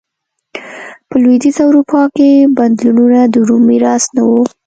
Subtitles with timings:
[1.07, 4.31] په لوېدیځه اروپا کې بدلونونه د روم میراث نه و.